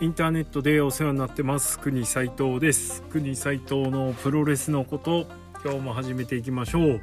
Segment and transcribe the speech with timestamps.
[0.00, 5.26] インターネットでお世話になってます国斉藤です国斉藤のプロレスのこと
[5.64, 7.00] 今日も始めていきましょう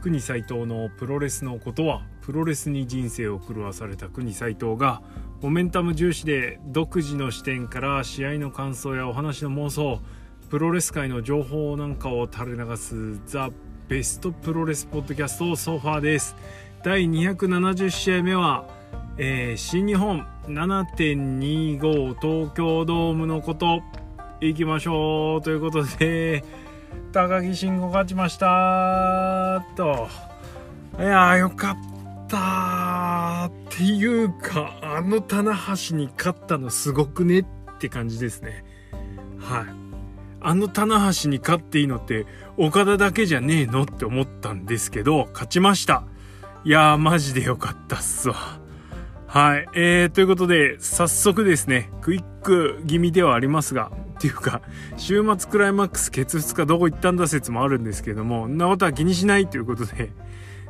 [0.00, 5.02] 国斉藤のプロレスのことはプロレスに人生を狂わされた国斉藤が
[5.42, 10.00] モメンタム重視で独自の視点から試合の感想やお話の妄想
[10.48, 13.50] プロレス界の情報なんかを垂れ流すザ・
[13.86, 16.36] ベストプロレスポッドキャストソファーです。
[16.84, 18.66] 第270試合目は、
[19.16, 23.82] えー、新日本7.25東京ドームのこと
[24.40, 25.42] いきましょう。
[25.42, 26.44] ということで
[27.12, 29.64] 高木慎吾勝ちました。
[29.76, 30.08] と。
[30.98, 35.56] いやよかったっていうかあの棚
[35.88, 37.46] 橋に勝ったのすごくねっ
[37.78, 38.64] て感じですね。
[39.38, 39.64] はい。
[40.40, 42.26] あの棚橋に勝っていいのって
[42.56, 46.02] 岡田だけじゃねえのって思ったんですけど勝ちました。
[46.64, 48.63] いやーマジでよかったっすわ。
[49.34, 49.66] はい。
[49.74, 54.62] えー、ということで、早速ですね、クイック気味ではありますが、っていうか、
[54.96, 60.12] 週末クライマックス決2日どこ行ったんだ説もあるんですけども、んなことは気にしないということで、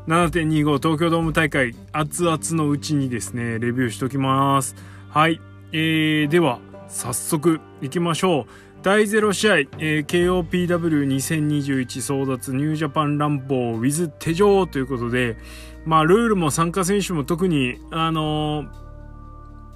[0.07, 4.77] 7.25東京ドーム大会、熱々のうちにですね、レビューしときます。
[5.11, 5.43] はい。
[5.73, 8.75] えー、では、早速行きましょう。
[8.83, 15.37] 第0試合、えー、KOPW2021 争奪ニュージャパン乱暴 with 手錠ということで、
[15.87, 18.65] まあ、ルールも参加選手も特に、あの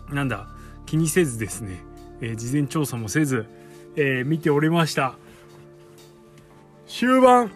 [0.08, 0.48] ー、なんだ、
[0.86, 1.82] 気にせずですね、
[2.20, 3.46] えー、事前調査もせず、
[3.96, 5.14] えー、見ておりました。
[6.86, 7.52] 終盤、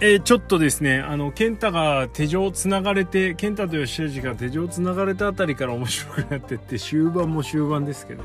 [0.00, 8.22] えー、ちょっとですね、あの、健太が手錠つながれて、健太と吉田が手錠つながれたあたりから 面白くなってって、終盤も終盤ですけど、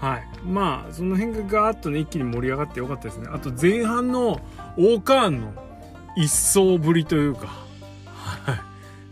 [0.00, 0.28] はい。
[0.46, 3.28] まあ、その辺がガーッとね、一気に盛り上がってよかったですね。
[3.32, 4.40] あと前半の
[4.76, 5.52] オーカーンの
[6.16, 7.63] 一層ぶりというか、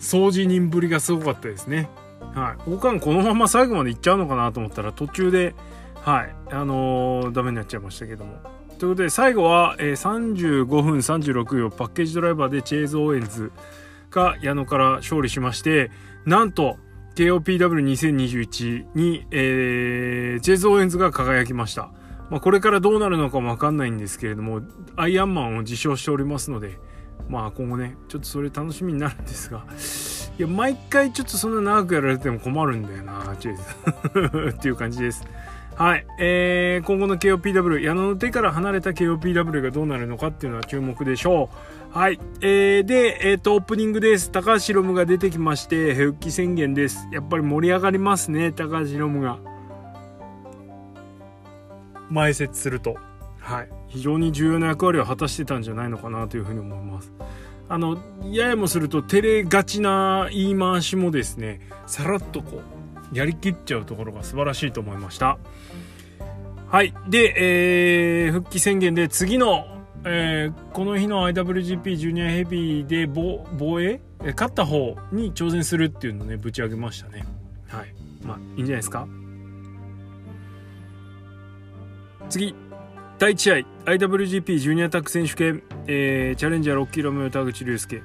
[0.02, 1.88] 掃除人ぶりがすごかったですね。
[2.34, 2.70] はい。
[2.70, 5.54] 王冠このまま最後までいっちゃうのかなと思ったら途中で、
[5.94, 6.34] はい。
[6.50, 8.40] あのー、ダメになっちゃいましたけども。
[8.78, 13.52] ということで最後は、えー、35分36秒パッケージドライバーでチェーズ・オーエンズ
[14.10, 15.92] が矢野から勝利しまして、
[16.26, 16.78] なんと
[17.14, 21.90] KOPW2021 に、えー、チェーズ・オーエンズが輝きました。
[22.28, 24.62] まあ、これからどうなるのかもわかんないんですけれども、
[24.96, 26.78] アイアンマンを自称しておりますので、
[27.28, 29.64] まあ今後ねちょっとそれ楽しみになるんですが
[30.38, 33.62] いや毎回ちょっとそんな長くやられても困るんだよなチェイズ。
[34.56, 35.24] っていう感じです。
[35.74, 41.48] はい、えー、今後の KOPW 矢野の手から離れた KOPW がどうなるのかっていうのは注目でしょ
[41.94, 41.98] う。
[41.98, 44.30] はい、えー、で、えっ、ー、とオープニングです。
[44.30, 47.08] 高橋ロムが出てきまして復帰宣言です。
[47.10, 49.38] やっぱり盛り上がりますね高橋ロムが。
[52.10, 52.96] 前説すると。
[53.38, 53.81] はい。
[53.92, 57.12] 非常に重要な役割を果たしてたんじゃないのかなというふうに思います。
[57.68, 62.60] あのややもすると照れがちな言い回しもですねさらっとこ
[63.12, 65.38] うやりきっちゃうところが素晴らしいと思いました。
[66.68, 66.94] はい。
[67.06, 67.34] で、
[68.24, 69.66] えー、復帰宣言で次の、
[70.04, 73.44] えー、この日の IWGP ジュニアヘビーで防
[73.82, 74.00] 衛？
[74.20, 77.26] 勝った方に挑戦するっていうのをねぶち上げましたね。
[77.68, 77.94] はい。
[78.24, 79.06] まあいいんじゃないですか。
[82.30, 82.54] 次。
[83.22, 88.02] 第1試合 IWGP ジュニアタック選手権、えー、チャレンジャー6キロ目田口竜介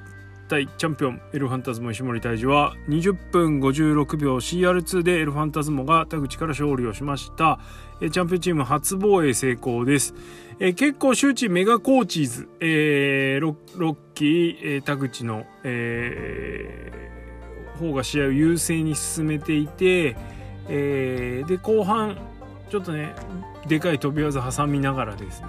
[0.48, 7.58] 対チャンピオンエルファンタズモ石森泰治は20分56秒 CR2 でエルファンタズモが田口から勝利をしました、
[8.00, 10.14] えー、チャンピオンチーム初防衛成功です、
[10.60, 20.16] えー、結構周知メガコーチーズ、えー、ロッキー、えー、田口の、えー、方が試合を優勢に進めていて、
[20.68, 22.16] えー、で後半
[22.70, 23.16] ちょっとね
[23.68, 25.46] でかい飛び技挟みながらですね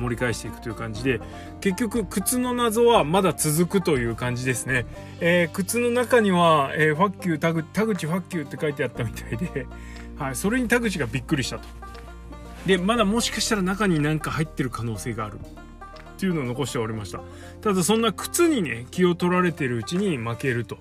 [0.00, 1.20] 盛り返していくという感じで
[1.60, 4.86] 結局靴の謎はまだ続くという感じですね、
[5.20, 9.66] えー、靴の中には、えー、ファッキュー田口田口ファッキューって書いてあったみたいで、
[10.18, 11.66] はい、それに田口がびっくりしたと。
[12.66, 17.20] でまだもしかしたら中に何か入ってる可能性があるっていうのを残しておりました。
[17.60, 20.78] ただそんな靴にね気を取られてるうちに負けると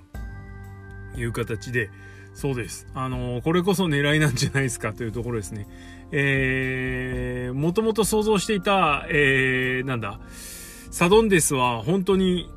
[1.15, 1.89] いう形で
[2.35, 2.85] そうです。
[2.93, 5.67] あの、これこそ狙いなんじゃないですかというところですね。
[6.11, 10.19] えー、もともと想像していた、えー、なんだ、
[10.91, 12.51] サドンデスは本当に、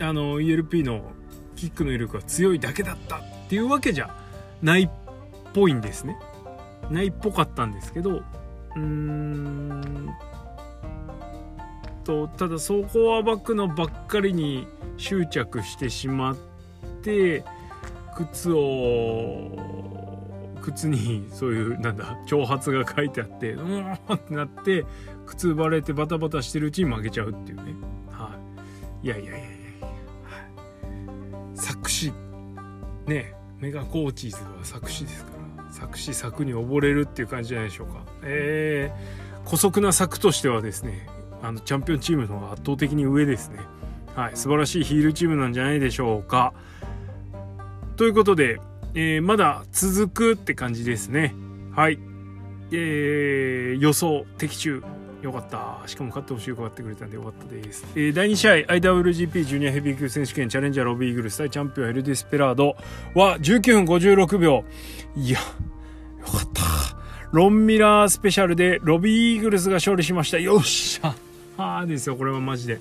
[0.00, 1.12] あの、ELP の
[1.54, 4.16] キックの威力が強いだけだったっていうわけじゃ
[4.62, 4.90] ないっ
[5.52, 6.16] ぽいんですね。
[6.90, 10.10] ないっぽかったんですけど、うーん
[12.04, 14.66] と、ただそこはバックのばっかりに
[14.96, 16.36] 執着してしまっ
[17.02, 17.44] て、
[18.14, 19.50] 靴を
[20.62, 24.86] 靴にそういうなんだ挑発が書いてあってうーんってなって
[25.26, 27.74] 靴奪われてバタバタしてるうちに負けちゃうっていうね。
[28.10, 28.38] は
[29.02, 29.06] い。
[29.06, 29.92] いやいやいやいや、は
[31.54, 32.12] い、作詞。
[33.06, 35.72] ねメガコーチーズは作詞ですから。
[35.72, 38.04] 作詞作に溺れるっていう感じじゃないでしょうか。
[38.22, 41.08] えー、姑息な作としてはですね
[41.42, 43.58] あのチャンピオンチームの方が圧倒的に上ですね。
[44.14, 46.54] はい、素晴らしいヒールチームなんじゃないでしょうか。
[47.96, 48.60] ということで、
[48.94, 51.34] えー、まだ続くって感じですね。
[51.74, 51.98] はい。
[52.72, 54.82] えー、予想的中。
[55.22, 55.80] よかった。
[55.86, 57.86] しかも勝ってほしい子がってくれたんでよかったです。
[57.94, 62.76] えー、第2試合、IWGP ジュニアヘビー級選手権チャレンジャーロビーイーグルス対チャンピオンエルディスペラード
[63.14, 64.64] は19分56秒。
[65.16, 66.62] いや、よかった。
[67.32, 70.38] ロンミラースペシャルでロビーイーグルスが勝利しました。
[70.38, 71.14] よっしゃ。
[71.56, 72.78] はあですよ、これはマジで。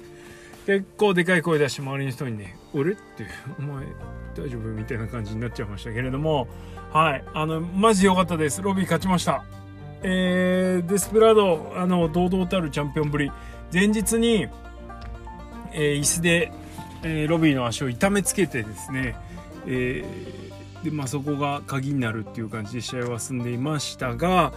[0.65, 3.25] 結構でかい声出して周りの人にね「俺?」って
[3.59, 3.85] 「お前
[4.35, 6.47] 大丈夫?」みたいな感じになっちゃいましたけれども。
[6.91, 7.23] はい。
[7.33, 8.61] あのマジ良かったです。
[8.61, 9.43] ロビー勝ちました。
[10.03, 13.31] えー、デスペラードあの堂々たるチャンピオンぶり。
[13.73, 14.47] 前日に、
[15.71, 16.51] えー、椅子で、
[17.01, 19.15] えー、ロビーの足を痛めつけてですね、
[19.65, 24.53] えー、でまあ、そこが鍵になるっていう感じで試合は進んでいましたが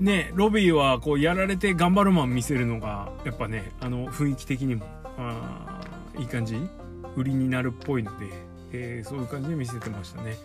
[0.00, 4.84] ねロビーはこうやられて頑張るマン見せるのがやっぱねあの雰囲気的にも
[5.30, 6.56] あいい感じ？
[7.16, 8.26] 売りになるっぽいので、
[8.72, 10.36] えー、そういう感じで見せてましたね。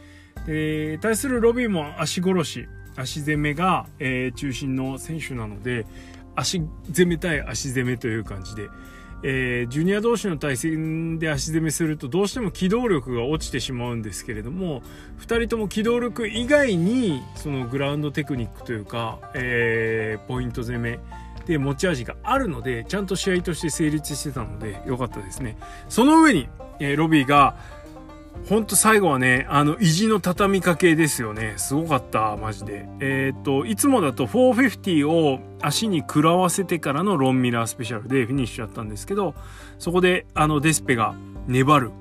[0.45, 5.85] で対するロビーも足殺し足攻めが、えー、中心の選手なので
[6.35, 8.69] 足攻め対足攻めという感じで、
[9.23, 14.81] えー、ジュニア同士の対戦で足攻めするとどうしても機動力が落ちてしまうんですけれども
[15.19, 20.99] 2人とも機動力以外にそのグラウンドテクニックというか、えー、ポイント攻め
[21.47, 25.57] で持ち味があるのでちゃんと試合として成立してたので良かったですね。
[25.87, 26.49] その上に、
[26.79, 27.55] えー、ロビーが
[28.49, 31.53] ほんと最後はねあの意地の畳みかけですよね。
[31.55, 32.87] すごかったマジで。
[32.99, 39.33] えっ、といつもだと450を足に食らわせてからのロンミラースペシャルでフィニッシュだったんですけど
[39.79, 41.15] そこであのデスペが
[41.47, 41.91] 粘る。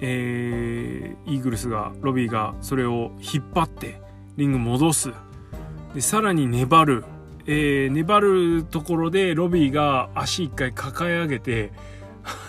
[0.00, 4.00] えー、イーグルスがロビーがそれを引っ張って
[4.36, 5.12] リング戻す。
[5.94, 7.04] でさらに粘る。
[7.46, 11.72] えー、粘るところでロビーが足一回抱え上げて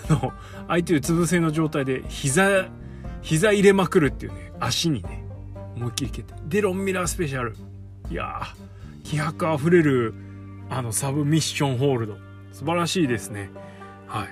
[0.08, 0.32] あの
[0.68, 2.68] 相手を潰せの状態で膝
[3.22, 5.24] 膝入れまくるっていうね足にね
[5.76, 6.34] 思いっきり蹴って。
[6.46, 7.56] でロンミラースペシャル。
[8.10, 8.42] いや
[9.04, 10.14] 気迫あふれる
[10.70, 12.16] あのサブミッションホールド。
[12.52, 13.50] 素晴らしいですね。
[14.06, 14.28] はい。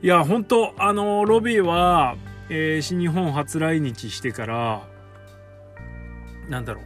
[0.00, 2.16] いや本当あのロビーは、
[2.48, 4.86] えー、新日本初来日してから
[6.48, 6.84] なんだろう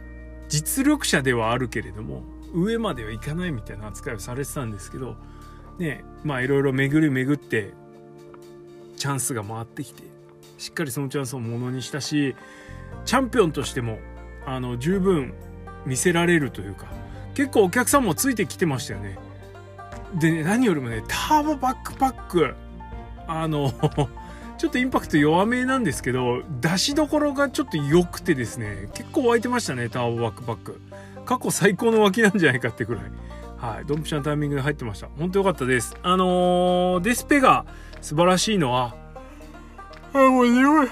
[0.49, 2.23] 実力者ではあるけれども
[2.53, 5.15] 上まではいかないみたいな扱いをされてたんですけど
[5.79, 7.73] ねまあいろいろ巡り巡って
[8.97, 10.03] チャンスが回ってきて
[10.57, 12.35] しっかりそのチャンスをものにしたし
[13.05, 13.99] チャンピオンとしても
[14.45, 15.33] あの十分
[15.85, 16.85] 見せられるというか
[17.33, 19.17] 結構お客さんもついてきてましたよね。
[20.19, 22.53] で、ね、何よりもねターボバックパック
[23.27, 23.73] あの
[24.57, 30.79] ちょっとインパクト弱めなんですけど出しどころがちょっと良くてですね結構湧いてましたねターボバックパック。
[31.25, 33.03] 過去最高の脇なんじゃないかってくらい。
[33.57, 33.85] はい。
[33.85, 35.07] ドンピシャのタイミングで入ってました。
[35.17, 35.95] 本当良かったです。
[36.03, 37.65] あのー、デスペが
[38.01, 38.95] 素晴らしいのは、
[40.13, 40.89] あ、もう眠い。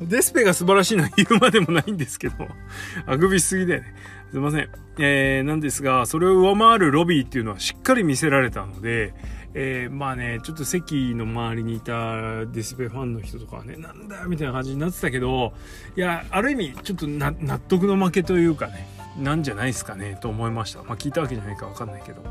[0.00, 2.34] デスペが素晴らしいのは言うまでもないんですけど、
[3.06, 3.94] あくびしすぎだよね。
[4.30, 4.68] すいません。
[4.98, 9.14] えー、なんですが、それを上回るロビーっていうのはしっかり見せられたので、
[9.58, 15.54] えー、まあね、ちょっと席の周りにいたデスペファンの人とかはね、なんだみたいな感じになってたけど、
[15.96, 18.86] いや、ある意味、ちょっと納得の負けというかね、
[19.18, 20.82] なんじゃないですかね、と思いました。
[20.82, 22.22] まあ聞いたわけじゃないかわかんないけど。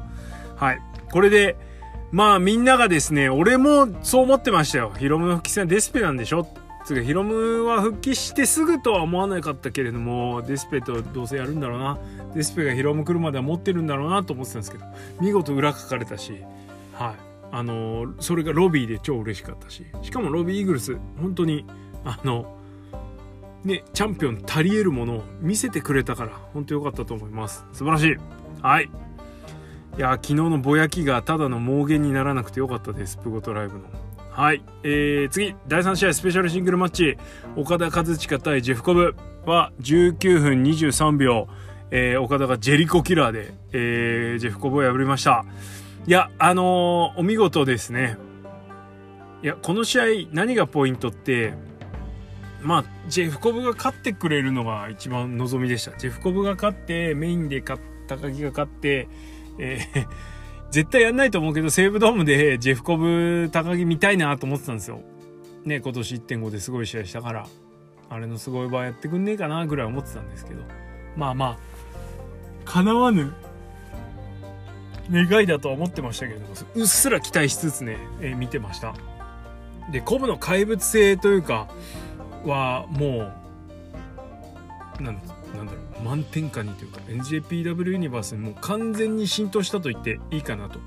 [0.56, 0.80] はい。
[1.12, 1.58] これで、
[2.12, 4.94] まあみんながですね、俺もそう思ってましたよ。
[5.00, 6.48] ヒロムの復帰戦はデスペなんでしょ？
[6.86, 11.98] つうかヒロムは復帰してすぐとは思わなかったけれどもデスペとどうせやるんだろうな
[12.36, 14.86] デスペがヒロム来るまでは持ってるんだろうなと思ってたんですけど
[15.20, 16.44] 見事裏書かれたし
[16.94, 17.25] はい。
[17.56, 21.66] あのそれがロビーで超嬉しかったし、しかもロビーイーグルス、本当に、
[22.04, 22.54] あの、
[23.64, 27.66] ね、チャンピオン足り得るものを見せてくれたから、本当良かったと思います。
[27.72, 28.18] 素晴らしい。
[28.62, 28.90] はい。
[29.98, 33.16] いや、昨日のぼやきがただの盲言にならなくてよかったです。
[33.16, 33.86] プゴトライブの。
[34.32, 34.62] はい。
[34.84, 37.18] えー、次、第3試合スペシャルシングルマッチ、
[37.56, 41.48] 岡田和親対ジェフコブは19分23秒、
[41.90, 45.46] えー、岡田がジェリコキラーで、えー、ジェフコブを破りました。
[46.08, 48.18] いや、あのー、お見事ですね。
[49.42, 51.54] いや、この試合何がポイントって、
[52.62, 55.98] まあ、ジェフコブが勝ってくれるのが一番望みでした。
[55.98, 59.08] ジェフコブが勝って、メインで勝高木が勝って、
[59.58, 60.08] えー、
[60.70, 65.02] 絶対やんないと思うけど、西武ドームでジェフコブ高木見たいなと思ってたんですよ。
[65.64, 67.48] ね、今年1.5ですごい試合したから、
[68.12, 70.62] あれのすごい場合やってくんねえかなぐらい思ってたんですけど、
[71.16, 71.58] まあまあ、
[72.66, 73.34] 叶わぬ
[75.12, 78.94] 願いだとは思ってましたけれどもうっすら期待しつつね、えー、見てました
[79.92, 81.68] でコブの怪物性というか
[82.44, 83.32] はも
[85.00, 85.22] うなん
[85.56, 90.80] なんだろう満点下にというか NJPW ユニバースにもう完全に浸透したと言っていいかなと。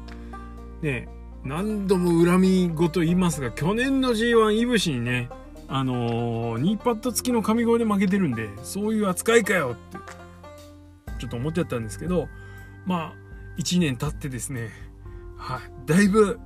[0.83, 1.09] ね
[1.45, 5.31] 何度も恨みごと言いますが去年の G1 イブシにね
[5.69, 9.99] あのー、ニーパッド付きの神声で負けてるんでそういう扱いかよって
[11.21, 12.29] ちょっと思っちゃったんですけど
[12.87, 13.28] まあ
[13.59, 14.71] 1年経ってですね
[15.37, 16.41] はいだいぶ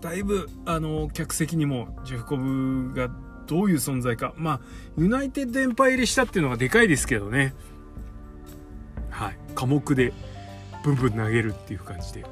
[0.00, 3.10] だいぶあの、客席にもジェフコブが
[3.46, 4.32] どういう存在か。
[4.36, 4.60] まあ
[4.96, 7.54] ユナイテッドエンパイ入りしたっていうのがでかいですけどね。
[9.10, 10.12] はい寡黙で
[10.84, 12.24] ブンブン投げるっていう感じで。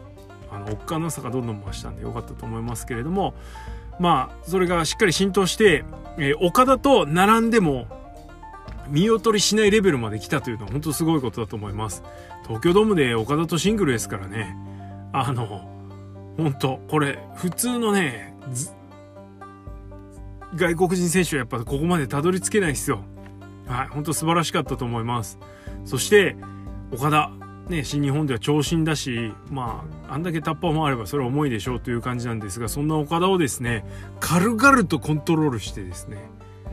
[0.51, 3.35] あのおっかなさがどんどん増したんでよかったと思いますけれども。
[4.01, 5.85] まあそれがしっかり浸透して、
[6.17, 7.87] えー、岡田と並んでも
[8.91, 12.03] 見劣りしないレベルまで来たというのは本当すごいことだと思います。
[12.45, 14.57] 東京ドームで岡田とシングルですからね。
[15.13, 15.47] あの
[16.37, 18.35] 本当これ普通のね
[20.55, 23.03] 外国人選手はやっぱここまでたどり着けないですよ。
[23.67, 25.39] はい本当素晴らしかったと思います。
[25.85, 26.37] そして
[26.93, 27.31] 岡田
[27.69, 33.85] ね、新日本では長身だし、まあ、あんだけタッパーもあればそれは重いでしょうという感じなんですが、そんな岡田をですね、
[34.21, 36.17] 軽々とコントロールしてですね、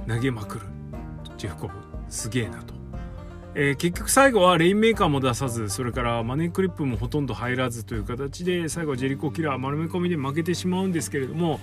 [0.08, 0.66] 投げまくる。
[1.38, 1.74] ジェフコブ、
[2.10, 2.74] すげえなと。
[3.58, 11.60] えー、結局最後はレインメーカーも出さず、それからマネークリップもほとんど入らずという形で、最後ジェリコキラー丸め込みで負けてしまうんですけれども、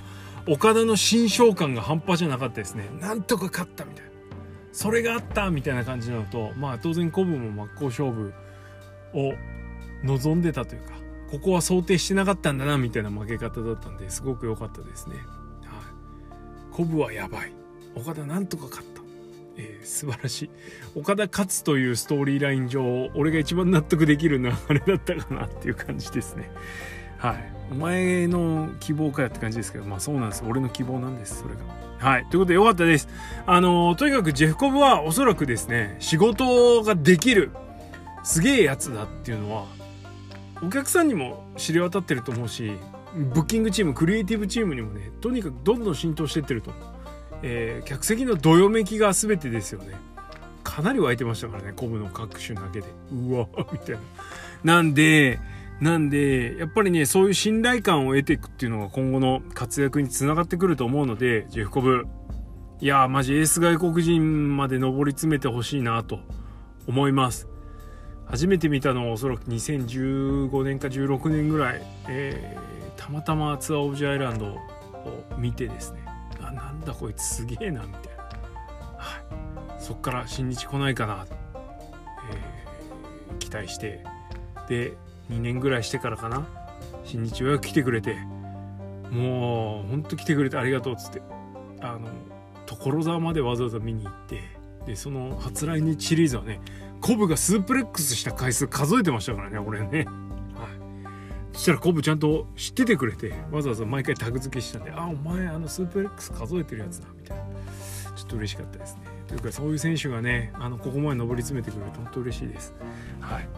[0.48, 2.88] 岡田の新章感が半端じゃなかったですね。
[3.00, 4.12] なんとか勝ったみたいな。
[4.72, 8.32] それがあったみたいな感じなのと、まあ当然コブも真っ向勝負
[9.12, 9.34] を
[10.02, 10.94] 望んでたというか
[11.30, 15.16] ここは想定してなかったんだなみたいな負け方だったんですごく良かったですね。
[15.16, 15.24] はい、
[16.72, 17.52] コブはやばい
[17.94, 18.91] 岡田なんとか勝った、
[19.56, 20.50] えー、素晴らしい
[20.96, 26.50] 岡田勝というストーリーライン上俺が一番納得できる流れだったかなっていう感じですね。
[27.18, 27.52] はい。
[27.70, 30.44] お前の希望かよって感じですけど、まあそうなんです。
[30.46, 31.60] 俺の希望なんです、それが。
[31.98, 32.26] はい。
[32.26, 33.08] ということでよかったです。
[33.46, 37.50] あの、とにかくジェフコブはおそらくですね、仕事ができる。
[38.22, 39.66] すげえやつだっていうのは
[40.62, 42.72] お客さんにも知れ渡ってると思うし
[43.14, 46.82] ブッキングチームクリエイティブチームにもねとにかくどんどん浸透してってると思う、
[47.42, 49.94] えー、客席のどよめきが全てですよね。
[50.64, 52.86] かなり湧いてましたからねコブの各種だけで。
[53.12, 54.00] うわみたいな。
[54.64, 55.38] なんで
[55.80, 62.06] なんでやっぱりねそういう信頼感を得ていくっていうのが今後の活躍につながってくると思うのでジェフコブ。
[62.80, 66.20] いやーマジエース外国人まで上り詰めてほしいなと
[66.86, 67.48] 思います。
[68.26, 74.58] 初めて見たのはおそらく2015年か16年ぐらい、えー、たまたまツアーオブジャイランドを
[75.36, 76.01] 見てですね。
[76.84, 78.22] だこいつすげえなみたいな、
[78.96, 79.20] は
[79.78, 81.26] い、そっから新日来ないかな、
[82.30, 84.04] えー、期待して。
[84.68, 84.94] で
[85.30, 86.46] 2年ぐらいしてからかな。
[87.04, 88.16] 新日は来てくれて。
[89.10, 91.22] もうほんと来てくれてありがとうっつって。
[91.80, 92.08] あの
[92.66, 94.40] 所沢までわざわざ見に行って。
[94.86, 96.60] でその初来日シリーズはね
[97.00, 100.06] コブがスープレックスした回数数えてましたからね俺ね。
[101.52, 107.44] そしたらコブちゃんと知っててくれてわざわざ毎回タグ付けしたんであお前あのスープレックス数えてるやつだみたいな。
[108.14, 109.02] ちょっと嬉しかったですね。
[109.26, 112.74] というかそういう選手がねあのここまで上り詰めてくれると本当嬉しいです。
[113.20, 113.48] はい。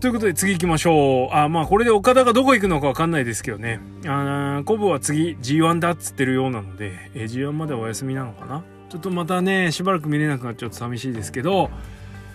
[0.00, 1.34] ということで次行きましょう。
[1.34, 3.80] あ、まあこれで岡田がどこ行くのかわかんないですけどね。
[4.06, 8.62] あコブは次 G1 だっつってるようなので、え G1 までお休みなのかな。
[8.88, 11.70] ちょっとまたねしばらく見れなくなっちゃうと寂しいですけど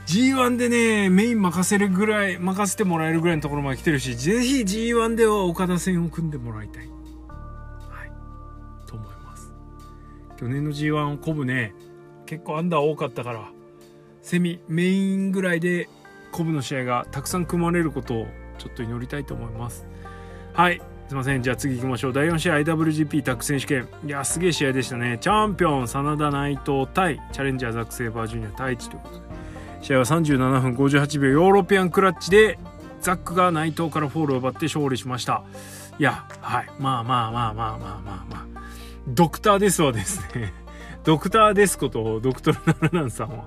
[0.07, 8.11] G1 でねメイン任せるぐらい任せてもらえるぐらいのところまで来てるしぜひ G1 では岡田戦を組んでもらいたいはい
[8.87, 9.53] と思います
[10.37, 11.73] 去年の G1 をコブね
[12.25, 13.49] 結構アンダー多かったから
[14.21, 15.87] セミメインぐらいで
[16.31, 18.27] コブの試合がたくさん組まれることを
[18.57, 19.85] ちょっと祈りたいと思います
[20.53, 20.81] はい
[21.11, 21.43] すいません。
[21.43, 22.13] じゃあ次行きましょう。
[22.13, 23.89] 第4試合 IWGP タッグ選手権。
[24.07, 25.17] いや、すげえ試合でしたね。
[25.19, 29.50] チャンピオン、 SANADA 内藤対チャレンジャーザック・セーバージュニアタイチということで。
[29.81, 32.59] 試合は37分58秒ヨーロピアンクラッチで
[33.01, 35.43] ザックが内藤からフォールを奪って勝利しました。
[35.99, 36.67] いや、はい。
[36.79, 38.61] まあまあまあまあまあまあまあ。
[39.07, 40.53] ドクターですわですね。
[41.03, 43.45] ドクターですことドクトル・ナラナンさんは、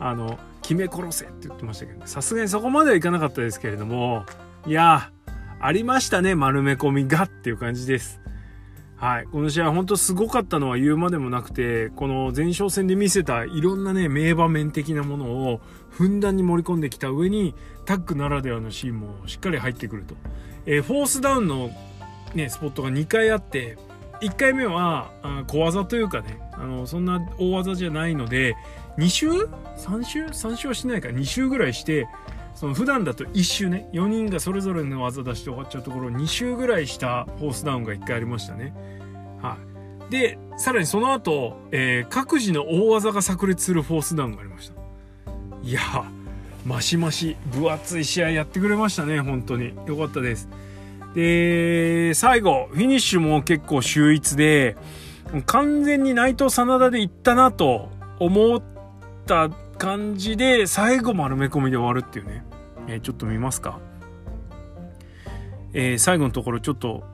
[0.00, 4.26] あの、決め殺せって言ってましたけど、さすがにそこまではいかなかったですけれども、
[4.66, 5.10] いや
[5.60, 8.20] ありましたね、丸め込みがっていう感じです。
[8.98, 9.26] はい。
[9.26, 20.16] この試合本当すごかったのは言うまでもなくて、この前哨戦で見せたいろんなね、名場面的なものをふんだんに盛り込んできた上に、タッグならではのシーンもしっかり入ってくると。
[20.66, 21.70] えー、フォースダウンの
[22.34, 23.78] ね、スポットが2回あって、
[24.20, 28.56] 1回目はあ小技というかね、あの、そんな大技じゃないので、
[28.98, 32.08] 2周 ?3 周 ?3 周はしないか2周ぐらいして、
[32.58, 38.74] その普段だと1周ね4人がそれぞれの技出して終わっちゃうところを2周ぐらいしたフォースダウンが1回ありましたね。
[39.40, 39.56] は
[40.08, 40.10] い。
[40.10, 44.74] でさらにその後、えー、各自の大技が炸裂するフォースダウンがありました。
[45.62, 45.80] いや
[46.66, 49.72] マシマシ分厚い試合やってくれましたね本当に。
[49.86, 50.48] 良かったです。
[51.14, 54.76] で最後フィニッシュも結構秀逸で
[55.46, 57.88] 完全に内藤真田でいったなと
[58.18, 58.62] 思っ
[59.26, 59.48] た
[59.78, 62.42] 感じで最後丸め込みで終わるっていうね、
[62.88, 63.78] えー、ちょっと見ますか、
[65.72, 67.04] えー、最後のところちょっと、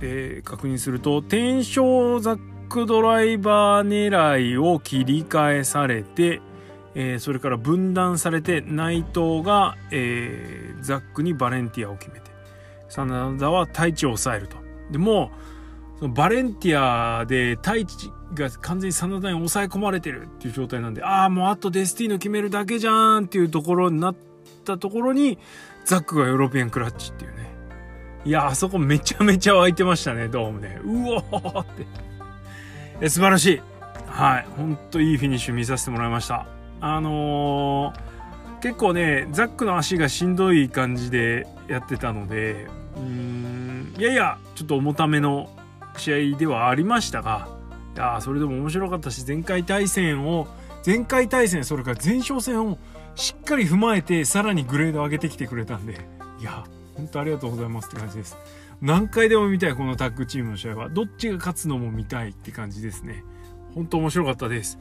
[0.00, 6.40] えー、確認すると天正ザックドライバー狙いを切り替えされて、
[6.96, 12.30] えそれから分断されて内藤が、えザックにバレンティアを決めて
[12.88, 14.56] 真田は太一を抑えると。
[14.90, 15.30] でも
[15.98, 24.14] そのバレンティアで太一が完全に真田に抑え込まれてるっていう状態なんで、ああ、もうあとデスティーノ決めるだけじゃんっていうところになっ
[24.66, 25.38] たところに、
[25.84, 27.50] ザックがヨーロピアンクラッチっていうね。
[28.24, 30.78] いや、あそこめちゃめちゃ湧いてましたね、ドームで。
[30.84, 31.86] うおーって。
[33.00, 33.62] え素晴らしい。
[34.06, 34.46] はい。
[34.56, 36.46] ほんといいフィニッシュ見させてもらいました。
[36.80, 45.50] あのー、結構ね、ザックの足がしんどい感じでやってたので、うーん、いやいや、ちょっと重ための
[45.98, 47.48] 試合ではありましたが
[47.94, 50.46] いやそれでも面白かったし前回対戦を
[50.84, 52.78] 前回対戦それから前哨戦を
[53.16, 55.98] しっかり踏まえてさらにグレード上げてきてくれたんで
[56.38, 58.36] いや本当ありがとうございますって感じです。
[58.80, 60.88] 何回でも見たいこのタッグチームの試合は。
[60.88, 63.24] どっちが勝つのも見たいって感じですね。
[63.74, 64.78] 本当面白かったです。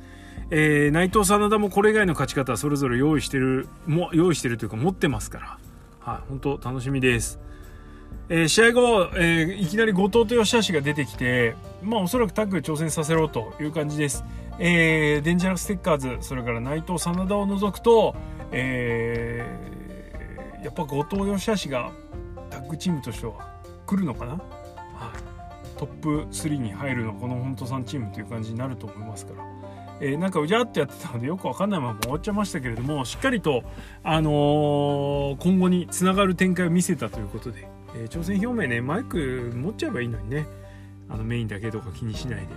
[0.52, 5.60] えー、内藤真田もこれ以外の勝ち方それぞれ用意してるも用意してるというか持ってますから。
[6.00, 7.40] はい、本当楽しみです。
[8.28, 14.24] えー、試合後、えー、いきなり後藤と吉橋が出てきて、まあ、おそらくタッグ挑戦させろという感じです。
[14.60, 18.16] えー、デンジャラステッカーズ、それから内藤真田を除くと、
[18.52, 21.92] えー、やっぱ後藤吉橋が
[22.50, 23.34] タッグチームとしては
[23.86, 29.46] 来るのかな、はい、トップ3に入るのはこの本当さんチームという感じになると思いますから。
[30.02, 33.64] えー、なんかうじゃってやってたのでよくわかんないまま終わっちゃいましたけれどもしっかりと、
[34.04, 40.48] あのー、今後につながる展開を見せたということで、えー、挑戦表明ねマイク持っちゃえばいいのにね。
[41.10, 42.48] あのメインだけとか気にしないで、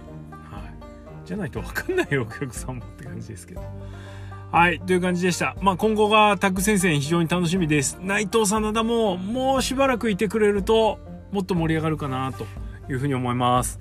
[1.28, 3.62] じゃないと分かんないよお客さんもって感じですけど。
[4.50, 5.54] はいという感じでした。
[5.60, 7.98] まあ今後がタッグ戦線非常に楽しみです。
[8.00, 10.98] 内藤真田ももうしばらくいてくれると
[11.30, 12.46] もっと盛り上がるかなと
[12.90, 13.78] いうふうに思います。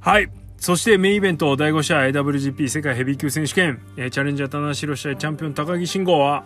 [0.00, 6.44] はいそしてメインイベント第5試合 AWGP 世界ヘビー級選手権、え、チャレンジャー棚橋試合チャンピオン高木慎吾は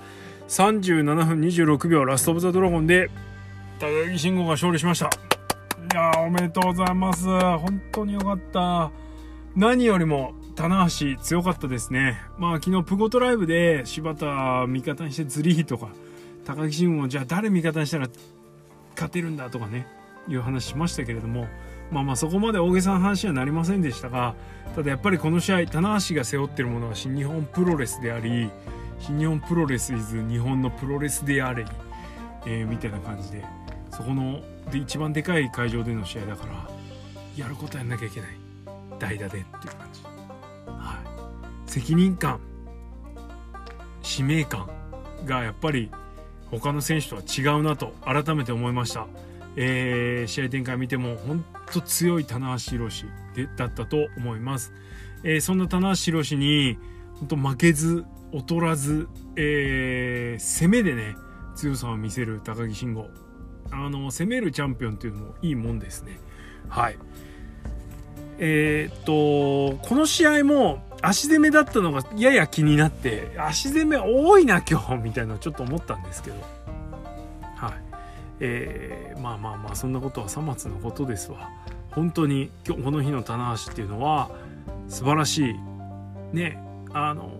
[0.48, 3.10] 37分26秒ラストオブザドラゴンで
[3.80, 5.06] 高木慎吾が勝利しました。
[5.06, 5.10] い
[5.94, 7.24] やおめでとうございます。
[7.26, 8.90] 本当によかった。
[9.56, 12.20] 何よりも棚橋強かったですね。
[12.38, 15.88] まあ昨日プゴトライブで柴田味方にしてズリーとか
[16.44, 18.08] 高木慎吾じゃあ誰味方にしたら
[18.94, 19.86] 勝てるんだとかね
[20.28, 21.46] いう話しましたけれども
[21.90, 24.34] まあまあそこまで大げさな話にはなりませんでしたが
[24.74, 28.50] ただやっぱりこの試合棚橋が背負ってるものは新日本プロレスであり
[29.00, 31.66] 新日本プロレスイズ日本のプロレスであれ、
[32.46, 33.44] えー、みたいな感じで
[33.90, 34.40] そこの
[34.72, 36.68] で一番でかい会場での試合だから
[37.36, 38.47] やることやんなきゃいけない。
[38.98, 40.02] 代打でっていう感じ、
[40.66, 41.02] は
[41.66, 42.40] い、責任感。
[44.02, 44.68] 使命感
[45.26, 45.90] がやっぱり
[46.50, 49.06] 他の選手とは違うなと改めて思いました、
[49.56, 53.04] えー、試合展開見ても本当強い棚橋宏
[53.56, 54.72] だったと思います、
[55.24, 56.78] えー、そんな棚橋宏に
[57.16, 61.16] 本当負けず劣らず、えー、攻めでね
[61.54, 63.10] 強さを見せる高木慎吾。
[63.70, 66.18] あの攻めるチャンピオンっていうのもいいもんですね。
[66.68, 66.98] はい。
[68.38, 76.36] えー、っとこの試合も足攻めだったのがやや気になって足攻め多いな今日みたいなちょっと思ったんですけど。
[77.56, 77.72] はい。
[78.40, 81.50] えー、まあまあまあそんなことはさまつのことですわ。
[81.90, 84.30] 本当に今日この日の棚橋っていうのは
[84.88, 85.54] 素晴らしい。
[86.32, 86.58] ね
[86.92, 87.30] あの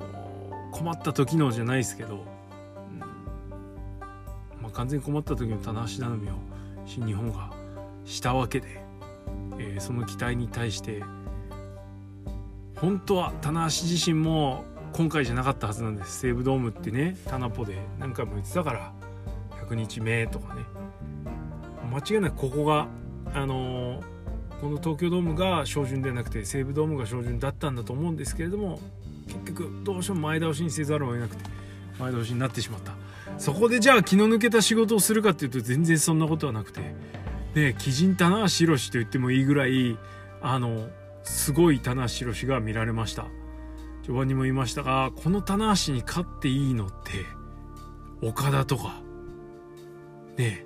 [0.72, 2.38] 困った時のじゃないですけど。
[4.78, 6.34] 完全に困った時の棚橋頼みを
[6.86, 7.50] 新日本が
[8.04, 8.80] したわけで、
[9.58, 11.02] えー、その期待に対して
[12.76, 16.20] 本当は棚橋自身も今回じゃなかったはずなんです。
[16.20, 18.92] 西武ドームってねタナポで何回も言ってたから
[19.66, 20.62] 100日目とかね。
[21.92, 22.86] 間違いなくここが
[23.34, 28.80] あのー、この東京ドームが照準ではなくて西武ドームが照準だったんだと思うんですけれども
[29.26, 31.44] 結局どうしても前倒しにせざるを得なくて
[31.98, 32.92] 前倒しになってしまった。
[33.36, 36.80] そこでじゃあ気の抜けた仕事をするかっていうと全然そんなことはなくて
[37.54, 39.98] で鬼人棚橋宏と言ってもいいぐらい
[40.42, 40.88] あの
[41.24, 43.26] すごい棚橋宏が見られました
[44.02, 47.24] 序盤にも言いましたがこの棚橋に勝っていいのって
[48.22, 49.00] 岡田とか
[50.36, 50.64] ね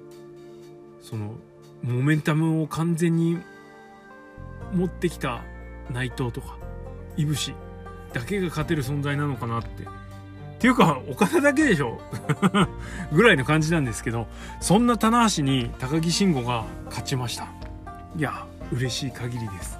[1.01, 1.35] その
[1.83, 3.39] モメンタムを完全に
[4.73, 5.43] 持ってきた
[5.91, 6.57] 内藤とか
[7.17, 7.55] いぶし
[8.13, 10.02] だけが勝てる存在なのかなって。
[10.63, 12.01] っていうか岡田だけでしょ。
[13.11, 14.29] ぐらいの感じなんですけど
[14.61, 17.49] そんな棚橋に高木慎吾が勝ちました。
[18.17, 19.79] いや嬉しい限りです、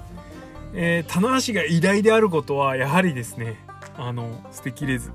[0.73, 3.63] えー、棚橋が偉大であることはやはりですね
[3.97, 5.13] あの捨てきれず。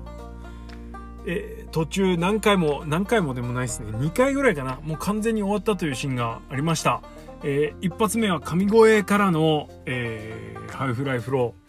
[1.27, 3.91] え、途中何回も何回もでもないですね。
[3.91, 4.79] 2回ぐらいかな。
[4.81, 7.03] もう完全に終わったというシーンがありました、
[7.43, 11.68] えー、一発目は神越からの、えー、ハイフライフロー。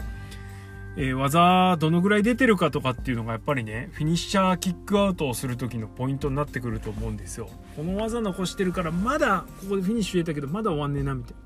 [0.96, 7.48] えー、技どのぐらい出てるかとかっていうのがやっぱりねフィニッシャーキックアウトをする時のポイントになってくると思うんですよ。
[7.76, 11.38] この技残してるからまだここでフィニッシュ入れたけどまだ終わんねえなみたいな。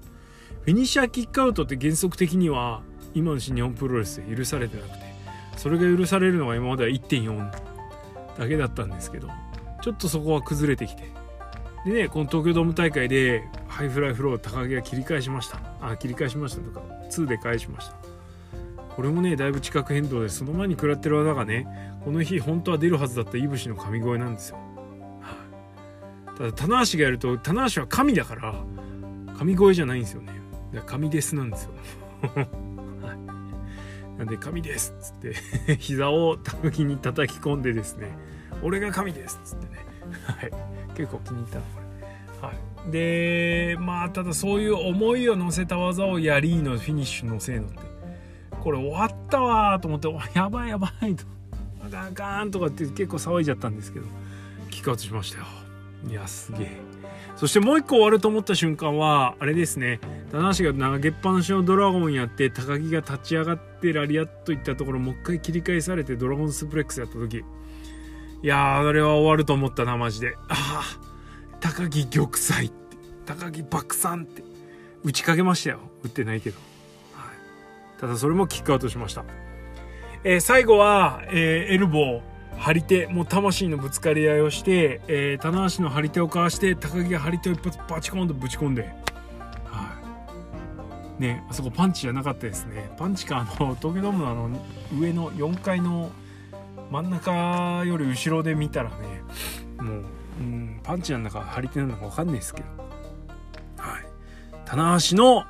[0.63, 5.05] フィニッシャーキックアウトって原則的には今の新日本プロレスで許されてなくて
[5.57, 7.51] それが許されるのが今までは1.4
[8.39, 9.29] だけだったんですけど
[9.83, 11.13] ちょっとそこは崩れてきて。
[11.85, 15.61] でねこの東京ドーム大会でハイフライフロー鷹木が切り返しました。
[15.83, 16.81] あ切り返しましたとか
[17.11, 18.04] 2で返しました。
[18.97, 21.67] これもねだいぶ地殻変動でその前に食らってる技がね
[22.05, 24.59] この日本当は出るはずだった飯伏のカミゴェなんですよ、
[26.37, 28.55] ただ棚橋がやると棚橋は神だから
[29.37, 30.33] 神声じゃないんですよね。
[30.87, 31.73] 神ですなんですよ。
[34.19, 35.35] なんで神ですっつって
[35.79, 38.17] 膝を高木に叩き込んでですね
[38.63, 39.85] 俺が神ですっつってね。
[40.25, 40.51] はい。
[40.95, 41.81] 結構気に入ったなこ
[42.41, 42.49] れ。
[42.49, 42.53] は
[42.89, 42.93] い。
[42.93, 47.94] でまあただそういう思いを乗せた技をやりのフィニッシュのせいのって。
[48.65, 51.25] これ終わったわと思ってやばいやばいと。
[51.87, 54.07] あかんあかんとかって結構騒いじゃったんですけど。
[54.71, 55.45] キックアウトしましたよ。
[56.09, 56.81] いやすげえ。
[57.37, 60.01] そしてもう一個終わると思った瞬間はあれですね。
[60.33, 67.45] 棚橋が投げっぱなしのドラゴンやって高木が立ち上がってラリアットいったところもう一回切り返されてドラゴンスプレックスやった時。
[68.43, 70.37] いやーあれは終わると思ったなマジで。
[70.49, 70.83] ああ
[71.61, 72.97] 高木玉砕って
[73.27, 74.43] 高木爆散って
[75.03, 75.81] 打ちかけましたよ。
[76.03, 76.59] 打ってないけど。
[77.99, 79.25] ただそれもキックアウトしました。
[80.25, 82.23] えー、最後は、えー、エルボー、
[82.57, 88.83] 張り手、もう魂のぶつかり合いをして、えー、棚橋の張り手をかわして、高木が張り手を一発バチコンとぶち込んで、
[89.67, 89.99] は
[91.19, 91.23] い。
[91.23, 92.91] ね、あそこパンチじゃなかったですね。
[92.97, 94.51] パンチか、あの、東京ドームのあの、
[94.99, 96.11] 上の4階の
[96.91, 98.97] 真ん中より後ろで見たらね、
[99.79, 100.05] もう、
[100.41, 102.69] うん、パンチなんだか張り手なんだかわかんないですけど、
[103.77, 104.07] はい。
[104.65, 105.45] 棚橋の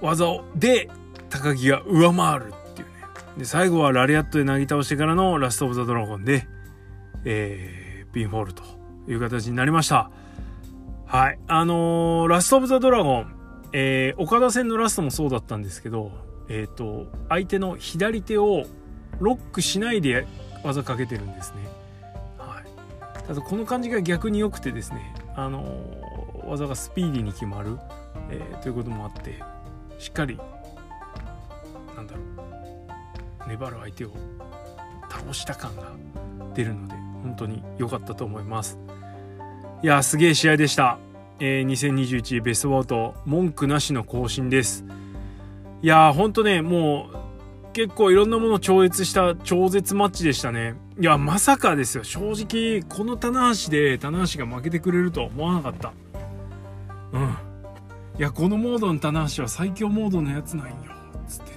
[0.00, 0.90] 技で
[1.30, 2.94] 鷹木が上回るっていうね。
[3.38, 6.46] で、最後はラリアットでなぎ倒してからのラストオブザドラゴンで、
[7.24, 8.62] えー、ピンフォールと
[9.08, 10.10] いう形になりました。
[11.06, 11.38] はい。
[11.46, 13.34] あのー、ラストオブザドラゴン、
[13.72, 16.10] えー、オカダ戦のラストもそうだったんですけど、
[16.48, 18.64] えっ、ー、と、相手の左手を
[19.20, 20.26] ロックしないで
[20.64, 21.68] 技かけてるんですね。
[22.38, 23.26] はい。
[23.26, 25.64] ただこの感じが逆に良くてですね、あの、
[26.46, 27.78] 技がスピーディーに決まる、
[28.30, 29.42] えー、ということもあって、
[29.98, 30.38] しっかり
[31.96, 33.48] なんだろう。
[33.48, 34.10] 粘る相手を
[35.08, 35.92] 倒した感が
[36.54, 38.78] 出るので本当に良かったと思います。
[39.82, 40.98] いやすげえ試合でした、
[41.38, 44.84] えー、2021ベストバウト文句なしの更新です。
[45.82, 50.74] いやーほんとねもう結構いろんなものを超越した超絶マッチでしたね。
[50.98, 52.04] いやまさかですよ。
[52.04, 55.92] 正直この棚橋で棚橋が負けてくれるとは思わなかった。
[57.12, 57.36] うん。
[58.18, 60.74] いやこのモードの棚橋は最強モードのやつなんよ。
[61.28, 61.55] つって。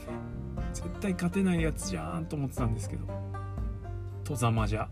[0.99, 3.05] 対勝てないやつじゃんと思ってたんですけど。
[4.23, 4.87] 戸ざまじゃ。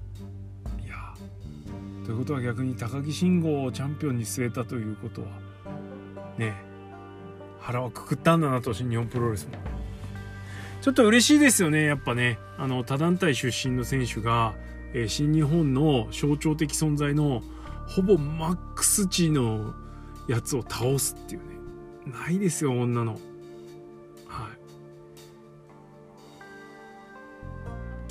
[0.83, 1.13] いや。
[2.05, 5.27] ということは逆に高木慎吾をチャンピオンに据えたということは。
[6.37, 6.55] ね。
[7.59, 9.53] 腹はくくったんだなと新日本プロレスも。
[10.81, 12.39] ちょっと嬉しいですよねやっぱね。
[12.57, 14.53] あの他団体出身の選手が、
[14.93, 17.41] えー、新日本の象徴的存在の
[17.87, 19.73] ほぼマックス値の
[20.27, 21.57] やつを倒すっていうね。
[22.11, 23.13] ないですよ女の。
[24.27, 24.66] はい。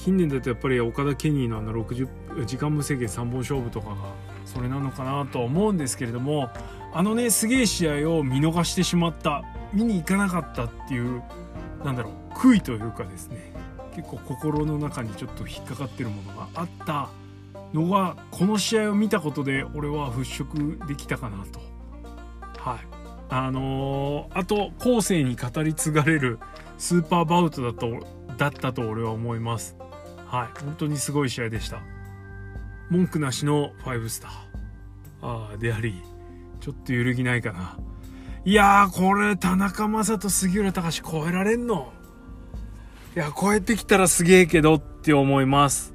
[0.06, 3.96] 近年だとやっぱり岡田ケニーのあの60時間無制限3本勝負とかが
[4.44, 6.48] それなのかなとは思うんですけれども
[6.94, 9.42] あのねすげえ試合を見逃してしまった
[9.72, 11.24] 見に行かなかったっていう
[11.84, 13.52] なんだろう悔いというかですね
[13.96, 17.08] 結構心の中にちょっと引っかかってるものがあった
[17.74, 21.58] のがこの試合を見たことで俺は払拭できたかなと。
[22.60, 22.78] はい。
[23.28, 26.38] あのー、あと後世に語り継がれる
[26.78, 28.06] スーパーバウトだと
[28.38, 29.76] だったと俺は思います。
[30.36, 30.48] はい。
[30.62, 31.80] 本当にすごい試合でした。
[32.90, 34.30] 文句なしの5スター。
[35.22, 36.02] ああであり
[36.60, 37.78] ちょっと揺るぎないかな。
[38.44, 41.90] いやこれ田中将人杉浦隆超えられんの。
[43.16, 45.94] いや超えてきたらすげえけどって思います。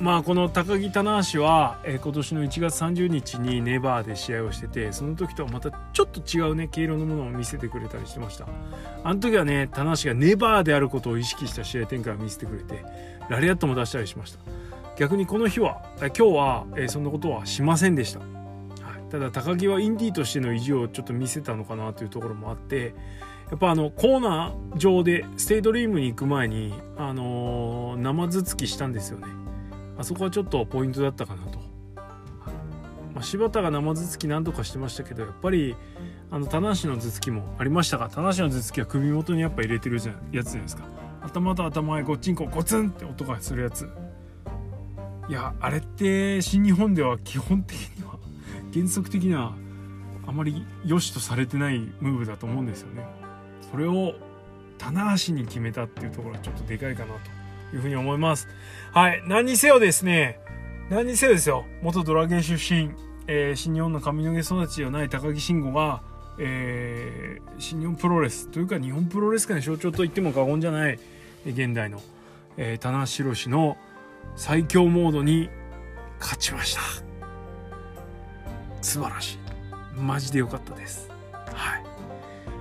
[0.00, 8.46] まあこの高木棚橋は、えー、今年の1月30日にネバーで試合をしててその時とはまたちょっと違うね毛色のものを見せてくれたりしてました。
[9.02, 12.84] あの時はね棚橋がネバーであることを意識した試合展開を見せてくれて
[13.28, 14.38] ラリアットも出したりしました。
[14.96, 22.94] 逆にこの日は、えー、今日は、えー、そんなことはしませんでした、はい、ただ高木はインディーとしての意地をちょっと見せたのかなというところもあって
[23.48, 29.47] やっぱあのコーナー上でステイドリームに行く前に、あのー、生頭突きしたんですよね。
[29.98, 31.58] あそこはちょっとポイントだったかなと、
[33.14, 35.76] まあ、柴田が生頭突き何とかしてましたけどやっぱり
[36.30, 40.84] あの棚橋の頭突きもありましたが棚橋の頭突きは首元にやっぱ入れてるじゃやつじゃないですか。
[41.20, 43.90] 頭と頭へごっちんこゴツンって音がするやつ。
[45.28, 48.18] いやあれって新日本では基本的には
[48.72, 49.54] 原則的には
[50.26, 53.04] あまり良しとされてないムーブだと思うんですよね。
[53.70, 54.14] それを
[54.78, 57.37] 棚橋に決めたっていうところはちょっとでかいかなと。
[57.72, 58.48] いうふうに思います。
[58.92, 59.22] はい。
[59.26, 60.40] 何にせよですね、
[60.90, 62.90] 何にせよですよ、元ドラゲン出身、
[63.26, 66.02] えー、新日本の髪の毛育ちではない高木慎吾が、
[66.38, 70.98] えー、新日本プロレスというか日本プロレス界の象徴と言っても過言じゃない
[71.44, 72.00] 現代の、
[72.56, 73.76] えー、棚橋宏の
[74.36, 75.50] 最強モードに
[76.20, 76.80] 勝ちました。
[78.80, 79.38] 素晴らしい。
[80.00, 81.10] マジで良かったです。
[81.52, 81.84] はい、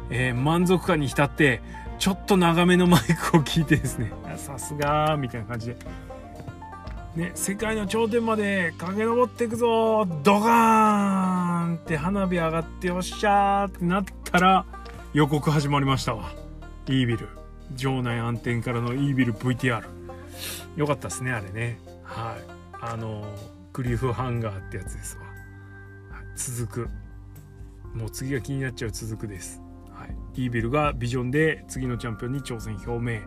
[0.10, 1.62] えー、満足感に浸って
[2.00, 4.12] ちょっと長めのマイクを聞いてですね。
[4.38, 5.78] さすがみたいな感じで、
[7.16, 14.66] ね、世界の頂点まで駆け上っていくぞドカーンって花火上がってよっしゃーってなったら
[15.14, 16.32] 予告始まりましたわ。
[16.88, 17.30] イービル。
[17.76, 19.84] 場内暗転からのイービル VTR
[20.78, 21.80] よかったですねあれね。
[22.04, 22.58] はい。
[22.80, 23.26] あの
[23.74, 25.24] クリフハンガーってやつですわ、
[26.16, 26.90] はい、続く。
[27.94, 29.62] もう次が気になっちゃう続くです。
[30.38, 33.22] イービルがビジョンで次のチャンピオンに挑戦表明。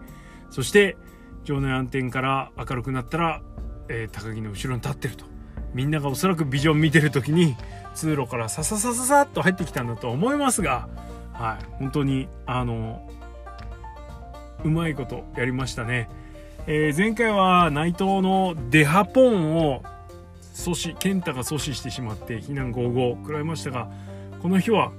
[0.50, 0.96] そして
[1.44, 3.42] 場内暗転から明るくなったら、
[3.88, 5.30] えー、高木の後ろに立ってると。
[5.74, 7.56] みんながおそらくビジョン見てる時に
[7.94, 10.88] 通路からさささささっと入ってきたんだと思いますが、
[11.32, 13.08] はい、本当にあの
[14.64, 16.08] うまいことやりましたね、
[16.66, 19.82] えー、前回は内藤のデハポンを
[20.54, 23.88] 阻止健太が阻止してしまって避難55食らいましたが
[24.42, 24.92] この日は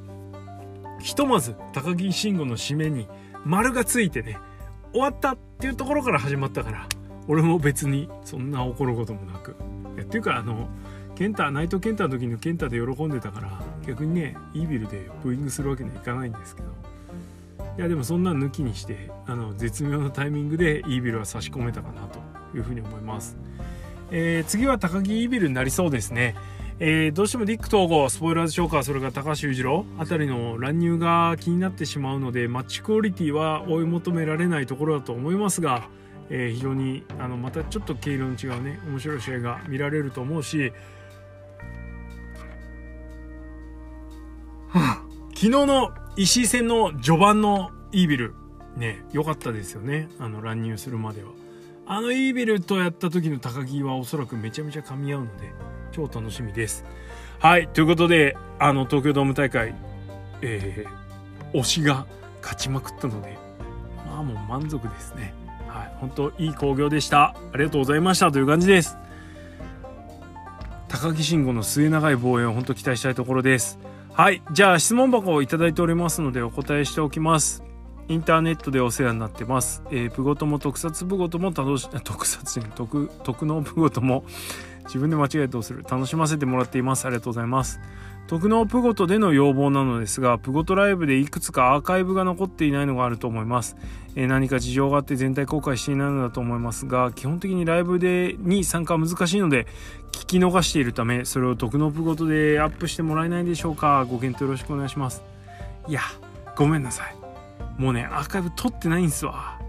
[1.02, 3.08] ひとまず高木慎吾の締めに
[3.44, 4.38] 丸がついてね
[4.92, 6.88] 終わったっていうところから始まったから
[7.28, 9.56] 俺も別にそんな怒ることもなく。
[10.00, 10.68] っていうかあの
[11.16, 16.70] ケンタナイトケンタの時のケンタで喜んでたから逆にねイービルでブーイングするわけにはいかないんですけど。
[17.78, 22.20] いやでもそんな抜きにしてあの絶妙なタイミングでイービルは差し込めたかなと
[22.56, 23.38] いうふうに思います、
[24.12, 26.36] えー、次は高木イービルになりそうですね。
[26.84, 35.90] えー、どうしてもディック統合スポイラーズショーカーそれから高橋裕次郎あたりの乱入が気になってしまうのでマッチクオリティは追い求められないところだと思いますが、
[36.32, 40.74] えー、非常にあのまたちょっと毛色の違うね面白い試合が見られると思うし、
[44.74, 48.34] 昨日の石井戦の序盤のイービル
[48.76, 51.41] ね良かったですよねあの乱入するまでは。
[51.94, 55.52] あのイービルとやった時の高木はおそらくめちゃめちゃ噛み合うので
[55.92, 56.86] 超楽しみです。
[57.38, 59.76] はい、ということで、あの、東京ドーム大会、
[60.42, 62.06] えー、推しが
[62.42, 63.38] 勝ちまくったので、
[64.08, 65.34] まあもう満足ですね。
[65.68, 67.36] はい、本当いい興行でした。
[67.52, 68.96] ありがとうございましたという感じです。
[70.88, 73.80] 高木慎吾の末長い防衛を本当期待したいところです。
[74.14, 77.66] はい、じゃあ質問箱をいただいておりますのでお答えしておきます。
[78.12, 79.84] インターネットでお世話になってます。
[79.90, 84.26] えー、プゴトも特撮プゴトも楽し、 特撮特、特納プゴトも
[84.86, 85.86] 自分で間違えどうする。
[85.90, 87.06] 楽しませてもらっています。
[87.06, 87.80] ありがとうございます。
[88.28, 93.76] 特納プゴトでの要望なのですがプゴトライブでいくつかアーカイブが残っていないのがあると思います、
[94.16, 99.68] えー、何か事情があって全体公開していないのだと思いますが基本的にライブでに参加は難しいので
[100.14, 104.06] 聞き逃しているためそれを特納プゴトでアップしてもらえないでしょうか。
[104.06, 105.24] ご検討よろしくお願いします。
[105.88, 106.02] いや
[106.56, 107.21] ごめんなさい。
[107.82, 109.60] もうねアーカイブ撮ってないんすわ。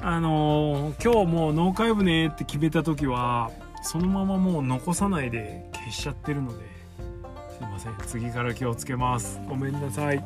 [0.00, 3.50] あのー、今日もうノーカイブねって決めた時は
[3.82, 6.64] そのままもう残さないで消しちゃってるので
[7.58, 7.94] すいません。
[8.06, 9.38] 次から気をつけます。
[9.46, 10.24] ごめんなさい。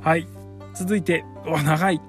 [0.00, 0.26] はい。
[0.74, 2.00] 続いてお長い。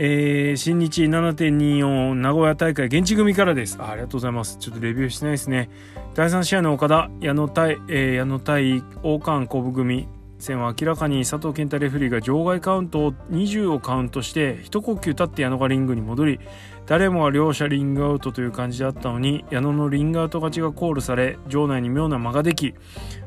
[0.00, 3.78] えー、新日7.24名古屋大会現地組からです。
[3.80, 3.90] あ。
[3.90, 4.58] ありがとうございます。
[4.58, 5.70] ちょっとレビューしてないですね。
[6.14, 10.06] 第3試合の岡田、矢野対、えー、矢野対王冠古武組。
[10.38, 16.40] 戦は明らかに佐藤健太レフェリーが場外カウントを20をカウントして一呼吸立って矢野がリングに戻り
[16.86, 22.74] 誰もが両者リングアウトという感じだったのに矢野のリングアウト勝ちがコールされ場内に妙な間ができ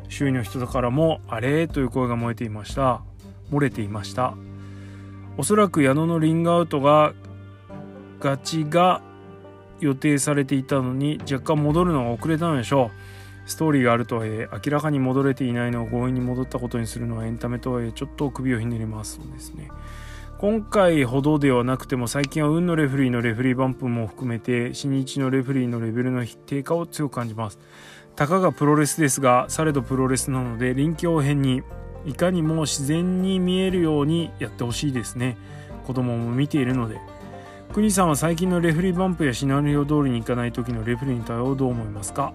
[0.08, 3.02] 周囲の人からも「あれ?」という声が燃えていました
[3.52, 4.36] 漏れていました
[5.38, 7.14] おそらく矢野のリングアウトが
[8.20, 9.02] 勝ちが
[9.82, 13.01] 予定されていたのに若干戻るのが遅れたのでしょう
[13.52, 19.70] ストーリーがあるとはいえ明らかに戻れていないのを強引に戻ったことにするのはエンタメとはいえちょっと首をひねりますそうですね。
[20.40, 27.60] 今回ほどではなくても最近は運のレフリーのレフリーバンプも含めて新日のレフリーのレベルの低下を強く感じます。
[28.16, 31.62] たかがプロレスですがされどプロレスなので臨機応変に
[32.06, 35.38] いかにも自然に見えるようにやってほしいですね。
[35.86, 37.00] 子供も見ているので。
[37.74, 42.34] 国さんは最近のレフリーバンプやシナリオ通りにいかない時のレフリーに対応どう思いますか？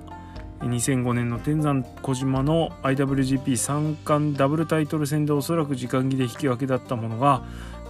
[0.61, 7.42] 2005年の天山小島の IWGP 三冠ダブルタイトル戦でおそらく時間切れ引き分けだったものが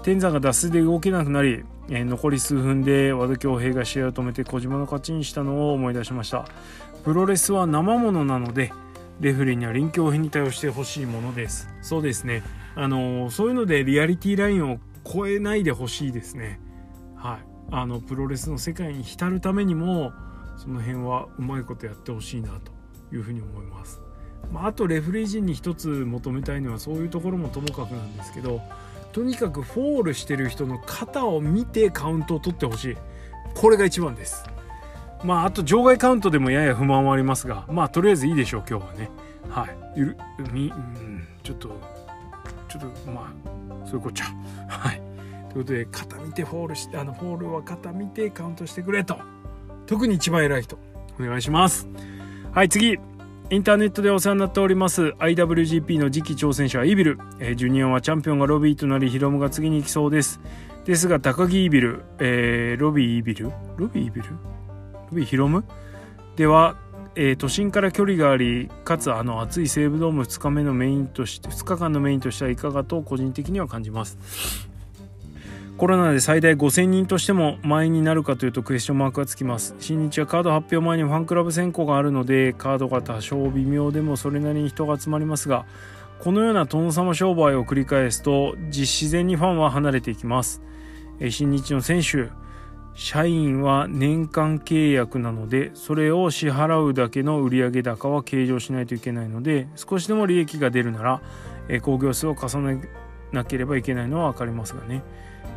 [0.02, 6.44] 天山が脱水で動けなくなり、え残り数分で和田恭平が試合を止めて小島の勝ちにしたのを思い出しました。
[7.02, 8.72] プロレスは生ものなので
[9.18, 11.68] レフェリーには臨機応変に対応してほしいものです。
[11.82, 12.44] そうですね。
[12.76, 16.60] あのそういうのでリアリティラインを超えないでほしいですね。
[17.16, 17.38] はい。
[17.72, 20.12] あのプロレスの世界に浸るためにも
[20.56, 22.72] その辺はうまいことやってほしいなと
[23.14, 24.00] いうふうに思います、
[24.52, 28.60] まあ、あとレフリー陣に一つ求めたいのはそういうところもともかくなんですけど
[29.16, 32.96] とにかくフォールしてる人の肩を見てカウントを取ってほしい。
[33.54, 34.44] これが一番です。
[35.24, 39.10] まああと場外カウントでもやや不満はありますがまあとりあえずいいでしょう今日はね。
[39.48, 39.76] はい。
[39.96, 40.16] ゆる
[40.52, 41.80] み、うん、ちょっと
[42.68, 44.26] ちょっとまあそういうこっちゃ。
[44.68, 45.00] はい。
[45.50, 49.16] ということで肩見てフォールしてあのフォールは肩見てカウントしてくれと。
[49.86, 50.78] 特に一番偉い人。
[51.18, 51.88] お願いします。
[52.52, 52.98] はい次。
[53.48, 55.14] インターネットでお世話になっております。
[55.20, 60.40] IWGP の次期挑戦者はイビル、えー、ジュニアはチャンピオンがロビーとなりヒロムが次に行きそうです。
[60.84, 63.52] ですが高木イビル、えー、ロビーイビル？
[63.76, 64.30] ロビーイビル？
[64.30, 64.36] ロ
[65.12, 65.64] ビーヒロム？
[66.34, 66.76] では、
[67.14, 74.18] えー、都心から距離がありかつあの暑い西武ドーム2日目のメインとして2日間のメインとしてはいかがと個人的には感じます。
[75.76, 79.74] コロナで最大5000人としても満員になるかというとクエスチョンマークがつきます。
[79.78, 85.66] 新日はカード発表前にファンクラブ選考があるのでカードが多少微妙でもそれなりに人が集まりますが
[86.18, 90.62] このような殿様商売を繰り返すと自然にファンは離れていきます。
[91.28, 92.30] 新日の選手
[92.94, 101.20] 社員は年間契約なのでそれを支払うだけの売上高は計上しないといけないので少しでも利益が出るなら
[101.82, 102.88] 興行数を重ね
[103.32, 105.02] なければいけないのは分かりますがね。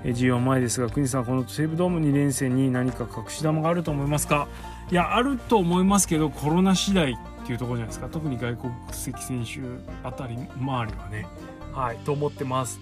[0.03, 4.47] 需要前ですが国さんこの西武ドーム2連戦に何か隠し玉があると思いますか？
[4.91, 8.07] いやあると思いますけどコロナ次第っていうところじゃないですか。
[8.07, 9.59] 特に外国籍選手
[10.07, 11.27] あたり周りはね。
[11.73, 12.79] はいと思ってます。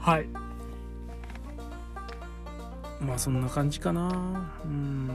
[0.00, 0.26] はい。
[3.00, 4.50] まあそんな感じかな。
[4.64, 5.08] うん。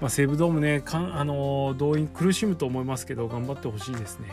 [0.00, 4.32] まあ西武ドームねかんあの動員苦しむと思いますけど頑張ってほしいですね。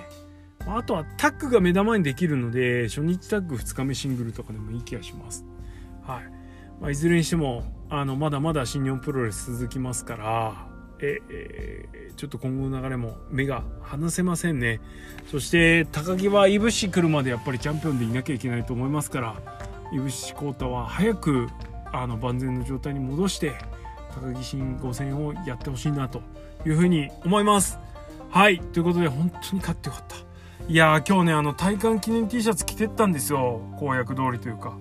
[0.68, 5.46] あとはタッグが目玉にできるので初日タッグ2日目シングルとかでもいい気がします。
[6.06, 6.24] はい。
[6.80, 10.68] まあ、いずれにしてもあのまだまだ新日本プロレス続きますから
[11.00, 14.80] ええちょっと今後の流れも目が離せませんね。
[15.30, 19.36] そして高木はいぶし来るまでやっぱりチャンピオンでいなきゃいけないと思いますから
[19.94, 21.50] いぶし浩太は早く
[21.92, 23.54] あの万全の状態に戻して
[24.14, 26.22] 高木新5戦をやってほしいなと
[26.66, 27.80] いうふうに思います。
[28.30, 28.60] はい。
[28.60, 30.31] ということで本当に勝ってよかった。
[30.68, 33.62] いやー今日ねあの体感記念 T シャツ着てったんですよ。
[33.78, 34.78] 公約通りというか。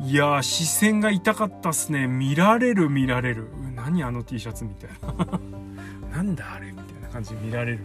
[0.00, 2.06] いや視線が痛かったっすね。
[2.06, 3.48] 見られる見られる。
[3.74, 5.40] 何あの T シャツみたいな。
[6.16, 7.80] なんだあれみたいな感じで見られる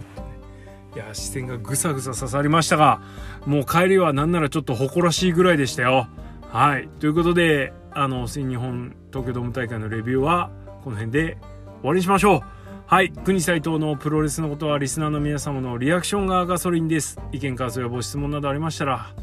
[0.96, 3.02] いや視線がぐさぐさ刺さりましたが
[3.46, 6.08] もう帰りはなんならちょっと誇らしいぐらいでしたよ。
[6.52, 6.90] はい。
[7.00, 10.50] ということであの新日本東京ドーム大会のレビューは
[10.84, 11.38] この辺で
[11.82, 12.59] 終わりにしましょう。
[12.90, 17.20] はい国斎藤のプロレスのことはリスナーの皆様のリアクションがガソリンです。
[17.32, 19.14] 意見感想やご質問などありましたら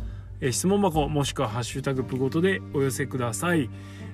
[0.40, 3.68] え質問箱もしくはハッシュタグプゴトでお寄せください、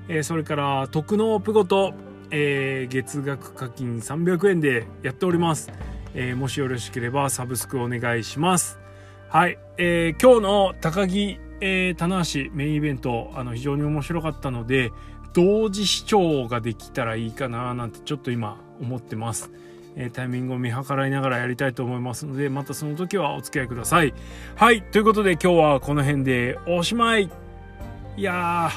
[0.08, 1.92] えそれから特納プゴト、
[2.30, 5.70] えー、月額課金300円でやっております、
[6.14, 8.78] えー、もしよろしければサブスクお願いします。
[9.28, 14.92] はい、えー、今日の高木、えー、棚橋メインイベントあの非常に面白かったので
[15.34, 19.50] 同時視聴ができたらいいかななんてちょっと今思ってます。
[19.96, 24.12] え、タイミングを見計らいながらやりたいと思いますので、またその時はお付き合いください。
[24.56, 24.82] はい。
[24.82, 27.30] ということで今日はこの辺でおしまい。
[28.16, 28.70] いや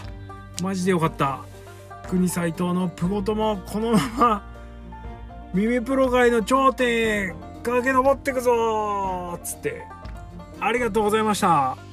[0.60, 1.40] ー、マジでよかった。
[2.08, 4.56] 国斎藤のプゴトもこのまま
[5.54, 6.90] 耳プロ界の頂点
[7.30, 9.84] へ駆け上ってくぞつって、
[10.60, 11.85] ありがとうございました。